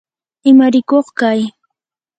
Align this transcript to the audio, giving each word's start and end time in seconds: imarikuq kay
imarikuq 0.49 1.07
kay 1.19 1.39